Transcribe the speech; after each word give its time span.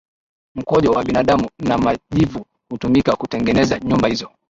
mkojo 0.55 0.91
wa 0.91 1.03
binadamu 1.03 1.49
na 1.59 1.77
majivu 1.77 2.45
hutumika 2.69 3.15
kutengeneza 3.15 3.79
nyumba 3.79 4.07
hizo 4.07 4.31